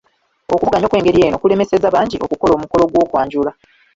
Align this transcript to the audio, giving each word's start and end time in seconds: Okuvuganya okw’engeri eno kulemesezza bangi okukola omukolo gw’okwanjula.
Okuvuganya 0.55 0.85
okw’engeri 0.87 1.19
eno 1.25 1.37
kulemesezza 1.41 1.93
bangi 1.95 2.15
okukola 2.25 2.51
omukolo 2.55 2.83
gw’okwanjula. 2.91 3.51